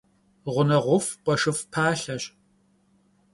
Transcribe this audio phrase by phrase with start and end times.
[0.53, 2.23] Ğuneğuf'— khueşşıf' palheş.